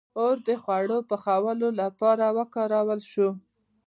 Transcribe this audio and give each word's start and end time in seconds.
•اور 0.19 0.35
د 0.47 0.49
خوړو 0.61 0.97
پخولو 1.09 1.69
لپاره 1.81 2.25
وکارول 2.37 2.99
شو. 3.11 3.29